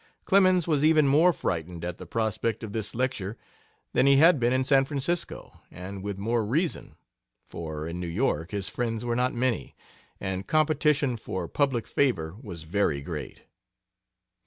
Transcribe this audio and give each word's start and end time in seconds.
Clemens 0.25 0.67
was 0.67 0.83
even 0.83 1.07
more 1.07 1.31
frightened 1.31 1.85
at 1.85 1.97
the 1.97 2.07
prospect 2.07 2.63
of 2.63 2.73
this 2.73 2.95
lecture 2.95 3.37
than 3.93 4.07
he 4.07 4.15
had 4.17 4.39
been 4.39 4.51
in 4.51 4.63
San 4.63 4.83
Francisco, 4.83 5.61
and 5.69 6.01
with 6.01 6.17
more 6.17 6.43
reason, 6.43 6.95
for 7.47 7.87
in 7.87 7.99
New 7.99 8.07
York 8.07 8.49
his 8.49 8.67
friends 8.67 9.05
were 9.05 9.15
not 9.15 9.35
many, 9.35 9.75
and 10.19 10.47
competition 10.47 11.17
for 11.17 11.47
public 11.47 11.85
favor 11.85 12.35
was 12.41 12.63
very 12.63 12.99
great. 12.99 13.43